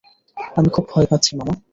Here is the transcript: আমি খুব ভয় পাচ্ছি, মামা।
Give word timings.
আমি 0.55 0.69
খুব 0.69 0.85
ভয় 0.91 1.07
পাচ্ছি, 1.11 1.31
মামা। 1.35 1.53